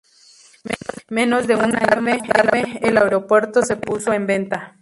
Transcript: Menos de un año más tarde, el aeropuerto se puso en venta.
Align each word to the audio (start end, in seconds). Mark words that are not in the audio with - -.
Menos 1.09 1.45
de 1.45 1.53
un 1.55 1.75
año 1.75 2.01
más 2.01 2.23
tarde, 2.27 2.79
el 2.81 2.97
aeropuerto 2.97 3.61
se 3.61 3.77
puso 3.77 4.11
en 4.13 4.25
venta. 4.25 4.79